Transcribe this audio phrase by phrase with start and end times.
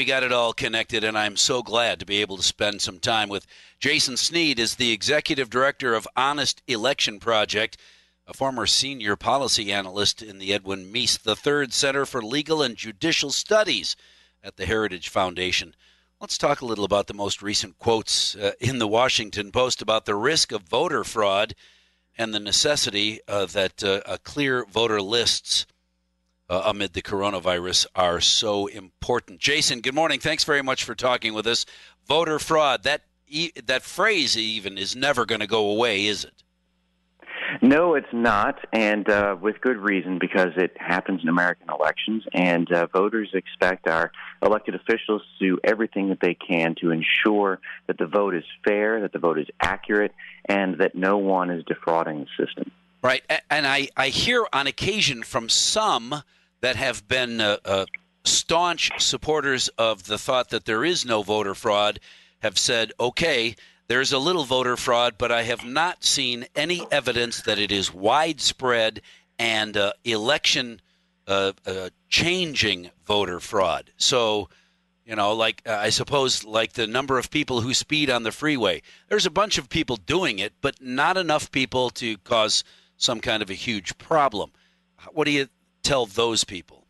[0.00, 3.00] we got it all connected, and I'm so glad to be able to spend some
[3.00, 3.46] time with
[3.78, 7.76] Jason Snead, is the executive director of Honest Election Project,
[8.26, 13.30] a former senior policy analyst in the Edwin Meese III Center for Legal and Judicial
[13.30, 13.94] Studies
[14.42, 15.74] at the Heritage Foundation.
[16.18, 20.06] Let's talk a little about the most recent quotes uh, in the Washington Post about
[20.06, 21.54] the risk of voter fraud
[22.16, 25.66] and the necessity uh, that uh, clear voter lists
[26.50, 29.38] uh, amid the coronavirus are so important.
[29.38, 30.18] Jason, good morning.
[30.18, 31.64] Thanks very much for talking with us.
[32.08, 33.02] Voter fraud, that,
[33.64, 36.42] that phrase even is never going to go away, is it?
[37.62, 42.70] No, it's not, and uh, with good reason because it happens in American elections, and
[42.72, 47.98] uh, voters expect our elected officials to do everything that they can to ensure that
[47.98, 50.14] the vote is fair, that the vote is accurate,
[50.48, 52.70] and that no one is defrauding the system.
[53.02, 56.22] Right, and I, I hear on occasion from some
[56.60, 57.86] that have been uh, uh,
[58.24, 62.00] staunch supporters of the thought that there is no voter fraud
[62.40, 63.54] have said, okay,
[63.88, 67.92] there's a little voter fraud, but I have not seen any evidence that it is
[67.92, 69.00] widespread
[69.38, 70.80] and uh, election
[71.26, 73.90] uh, uh, changing voter fraud.
[73.96, 74.48] So,
[75.04, 78.82] you know, like I suppose, like the number of people who speed on the freeway,
[79.08, 82.62] there's a bunch of people doing it, but not enough people to cause
[82.96, 84.52] some kind of a huge problem.
[85.12, 85.48] What do you
[85.82, 86.80] tell those people?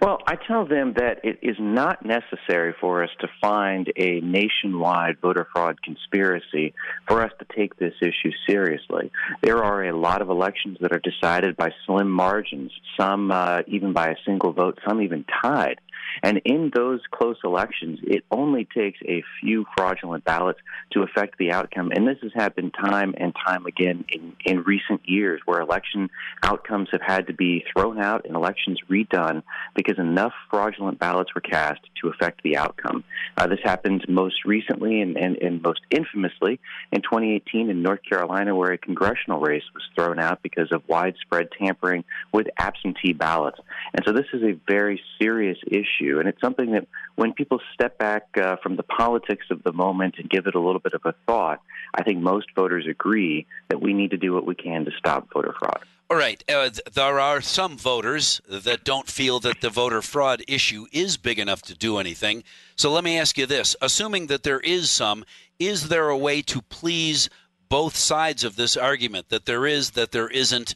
[0.00, 5.20] Well, I tell them that it is not necessary for us to find a nationwide
[5.20, 6.74] voter fraud conspiracy
[7.06, 9.10] for us to take this issue seriously.
[9.42, 13.92] There are a lot of elections that are decided by slim margins, some uh, even
[13.92, 15.80] by a single vote, some even tied.
[16.22, 20.60] And in those close elections, it only takes a few fraudulent ballots
[20.92, 21.90] to affect the outcome.
[21.94, 26.10] And this has happened time and time again in, in recent years where election
[26.42, 29.42] outcomes have had to be thrown out and elections redone
[29.74, 33.04] because enough fraudulent ballots were cast to affect the outcome.
[33.36, 36.60] Uh, this happened most recently and, and, and most infamously
[36.92, 41.48] in 2018 in North Carolina, where a congressional race was thrown out because of widespread
[41.58, 43.58] tampering with absentee ballots.
[43.94, 46.18] And so this is a very serious issue issue.
[46.18, 50.16] And it's something that when people step back uh, from the politics of the moment
[50.18, 51.60] and give it a little bit of a thought,
[51.94, 55.32] I think most voters agree that we need to do what we can to stop
[55.32, 55.80] voter fraud.
[56.10, 56.42] All right.
[56.48, 61.38] Uh, there are some voters that don't feel that the voter fraud issue is big
[61.38, 62.44] enough to do anything.
[62.76, 65.24] So let me ask you this assuming that there is some,
[65.58, 67.30] is there a way to please
[67.68, 70.74] both sides of this argument that there is, that there isn't?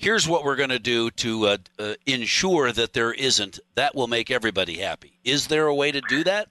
[0.00, 3.60] Here's what we're going to do to uh, uh, ensure that there isn't.
[3.74, 5.18] That will make everybody happy.
[5.24, 6.48] Is there a way to do that?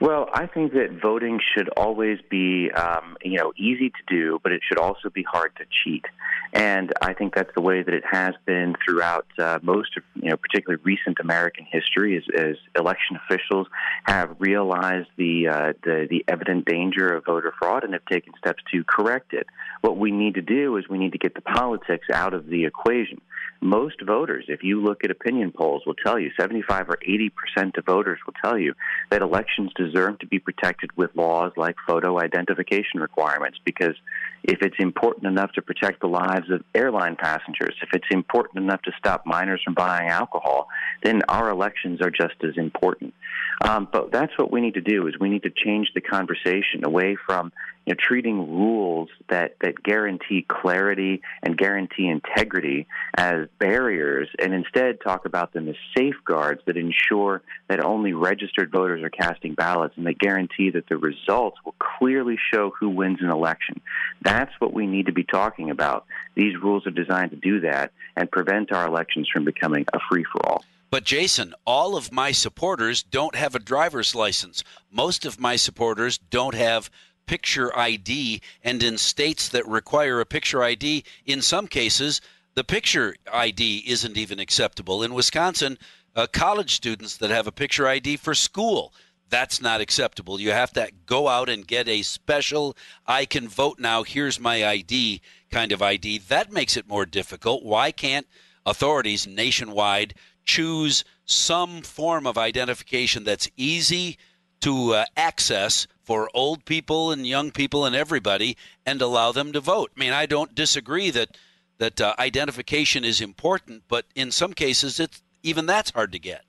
[0.00, 4.52] Well, I think that voting should always be, um, you know, easy to do, but
[4.52, 6.04] it should also be hard to cheat.
[6.52, 10.30] And I think that's the way that it has been throughout uh, most of, you
[10.30, 13.66] know, particularly recent American history, as, as election officials
[14.04, 18.62] have realized the, uh, the the evident danger of voter fraud and have taken steps
[18.72, 19.46] to correct it.
[19.80, 22.64] What we need to do is we need to get the politics out of the
[22.64, 23.20] equation
[23.60, 27.76] most voters, if you look at opinion polls, will tell you 75 or 80 percent
[27.76, 28.74] of voters will tell you
[29.10, 33.96] that elections deserve to be protected with laws like photo identification requirements because
[34.44, 38.82] if it's important enough to protect the lives of airline passengers, if it's important enough
[38.82, 40.68] to stop minors from buying alcohol,
[41.02, 43.12] then our elections are just as important.
[43.60, 46.84] Um, but that's what we need to do is we need to change the conversation
[46.84, 47.52] away from
[47.88, 55.00] you know, treating rules that, that guarantee clarity and guarantee integrity as barriers and instead
[55.00, 60.04] talk about them as safeguards that ensure that only registered voters are casting ballots and
[60.06, 63.80] that guarantee that the results will clearly show who wins an election.
[64.20, 66.04] That's what we need to be talking about.
[66.34, 70.26] These rules are designed to do that and prevent our elections from becoming a free
[70.30, 70.62] for all.
[70.90, 74.62] But Jason, all of my supporters don't have a driver's license.
[74.90, 76.90] Most of my supporters don't have
[77.28, 82.20] picture ID, and in states that require a picture ID, in some cases,
[82.54, 85.02] the picture ID isn't even acceptable.
[85.02, 85.78] In Wisconsin,
[86.16, 88.92] uh, college students that have a picture ID for school,
[89.28, 90.40] that's not acceptable.
[90.40, 92.74] You have to go out and get a special,
[93.06, 95.20] I can vote now, here's my ID
[95.50, 96.18] kind of ID.
[96.18, 97.62] That makes it more difficult.
[97.62, 98.26] Why can't
[98.64, 100.14] authorities nationwide
[100.46, 104.16] choose some form of identification that's easy
[104.60, 108.56] to uh, access for old people and young people and everybody
[108.86, 109.90] and allow them to vote.
[109.94, 111.36] I mean, I don't disagree that
[111.76, 116.46] that uh, identification is important, but in some cases, it's even that's hard to get.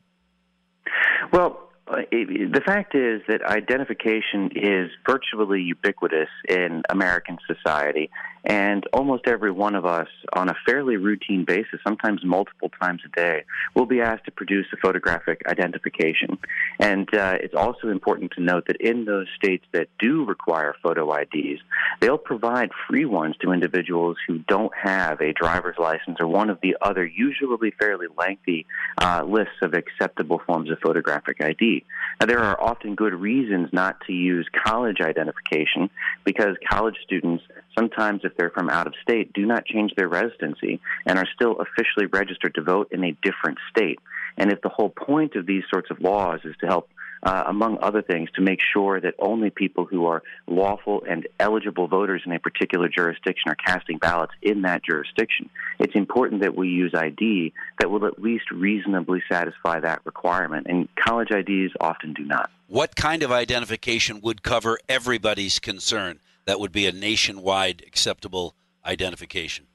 [1.34, 1.60] Well,
[1.90, 8.10] uh, the fact is that identification is virtually ubiquitous in American society,
[8.46, 13.10] And almost every one of us, on a fairly routine basis, sometimes multiple times a
[13.10, 13.44] day,
[13.76, 16.38] will be asked to produce a photographic identification.
[16.80, 21.14] And uh, it's also important to note that in those states that do require photo
[21.14, 21.62] IDs,
[22.00, 26.60] they'll provide free ones to individuals who don't have a driver's license or one of
[26.62, 28.66] the other, usually fairly lengthy
[28.98, 31.84] uh, lists of acceptable forms of photographic ID.
[32.20, 35.90] Now, there are often good reasons not to use college identification
[36.24, 37.44] because college students
[37.78, 41.58] sometimes if they're from out of state, do not change their residency and are still
[41.60, 44.00] officially registered to vote in a different state.
[44.38, 46.90] And if the whole point of these sorts of laws is to help
[47.24, 51.88] uh, among other things, to make sure that only people who are lawful and eligible
[51.88, 55.50] voters in a particular jurisdiction are casting ballots in that jurisdiction.
[55.80, 60.88] It's important that we use ID that will at least reasonably satisfy that requirement, and
[60.96, 62.50] college IDs often do not.
[62.68, 66.20] What kind of identification would cover everybody's concern?
[66.50, 69.68] That would be a nationwide acceptable identification?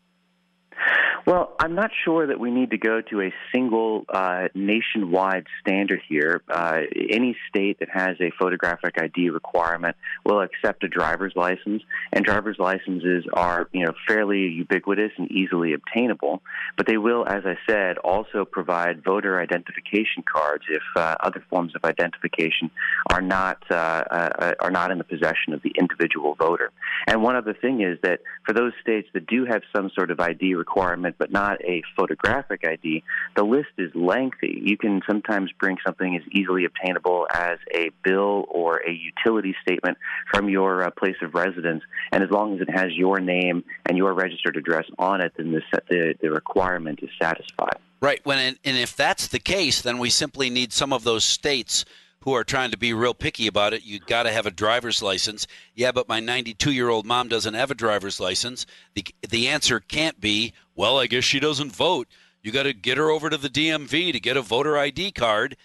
[1.26, 6.02] Well, I'm not sure that we need to go to a single uh, nationwide standard
[6.06, 6.42] here.
[6.50, 6.80] Uh,
[7.10, 11.82] any state that has a photographic ID requirement will accept a driver's license,
[12.12, 16.42] and driver's licenses are, you know, fairly ubiquitous and easily obtainable.
[16.76, 21.74] But they will, as I said, also provide voter identification cards if uh, other forms
[21.74, 22.70] of identification
[23.10, 26.70] are not uh, uh, are not in the possession of the individual voter.
[27.06, 30.20] And one other thing is that for those states that do have some sort of
[30.20, 33.02] ID requirement but not a photographic ID,
[33.36, 34.60] the list is lengthy.
[34.64, 39.98] You can sometimes bring something as easily obtainable as a bill or a utility statement
[40.30, 41.82] from your uh, place of residence,
[42.12, 45.52] and as long as it has your name and your registered address on it, then
[45.52, 47.78] the, the, the requirement is satisfied.
[48.00, 48.20] Right.
[48.24, 51.86] When and if that's the case, then we simply need some of those states
[52.24, 53.84] who are trying to be real picky about it.
[53.84, 55.46] You got to have a driver's license.
[55.74, 58.64] Yeah, but my 92 year old mom doesn't have a driver's license.
[58.94, 62.08] The, the answer can't be, well, I guess she doesn't vote.
[62.42, 65.56] You got to get her over to the DMV to get a voter ID card.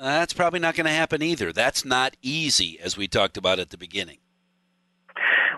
[0.00, 1.52] That's probably not going to happen either.
[1.52, 4.18] That's not easy, as we talked about at the beginning.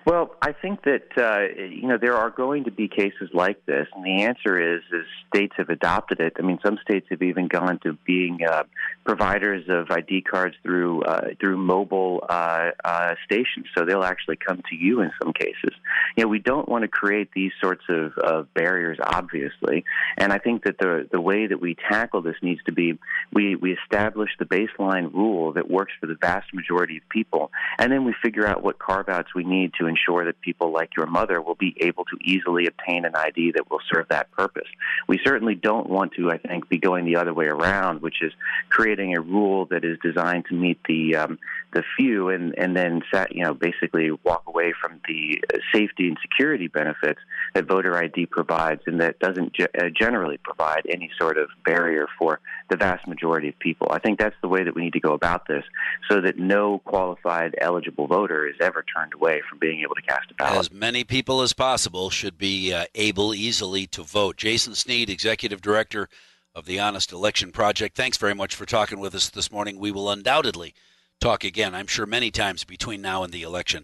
[0.04, 3.86] Well, I think that uh, you know there are going to be cases like this,
[3.94, 6.34] and the answer is is states have adopted it.
[6.38, 8.64] I mean, some states have even gone to being uh,
[9.04, 14.60] providers of ID cards through uh, through mobile uh, uh, stations, so they'll actually come
[14.70, 15.74] to you in some cases.
[16.16, 19.84] You know, we don't want to create these sorts of, of barriers, obviously,
[20.16, 22.98] and I think that the the way that we tackle this needs to be
[23.32, 27.90] we we establish the baseline rule that works for the vast majority of people, and
[27.92, 31.06] then we figure out what carve outs we need to ensure that people like your
[31.06, 34.68] mother will be able to easily obtain an ID that will serve that purpose.
[35.08, 38.32] We certainly don't want to, I think, be going the other way around, which is
[38.68, 41.38] creating a rule that is designed to meet the um,
[41.72, 45.42] the few and and then set, you know basically walk away from the
[45.82, 47.20] safety and security benefits
[47.54, 52.06] that voter ID provides, and that doesn't ge- uh, generally provide any sort of barrier
[52.18, 52.40] for
[52.70, 53.88] the vast majority of people.
[53.90, 55.64] I think that's the way that we need to go about this,
[56.10, 60.30] so that no qualified eligible voter is ever turned away from being able to cast
[60.30, 60.58] a ballot.
[60.58, 64.36] As many people as possible should be uh, able easily to vote.
[64.36, 66.08] Jason Snead, Executive Director
[66.54, 69.78] of the Honest Election Project, thanks very much for talking with us this morning.
[69.78, 70.74] We will undoubtedly
[71.22, 73.80] talk again, I'm sure, many times between now and the election.